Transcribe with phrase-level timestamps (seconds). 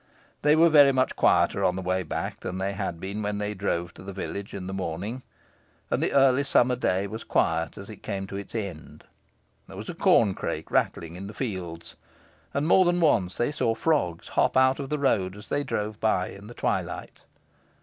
[0.41, 3.53] They were very much quieter on the way back than they had been when they
[3.53, 5.21] drove to the village in the morning.
[5.91, 9.03] And the early summer day was quiet as it came to its end.
[9.67, 11.97] There was a corncrake rattling in the fields,
[12.51, 15.99] and more than once they saw frogs hop out of the road as they drove
[15.99, 17.19] by in the twilight.